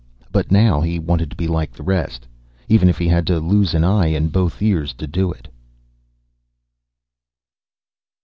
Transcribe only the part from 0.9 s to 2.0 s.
wanted to be like the